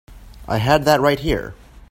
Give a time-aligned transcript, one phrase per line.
[0.47, 1.53] I had that right here.